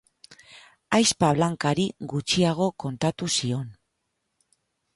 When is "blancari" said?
1.39-1.85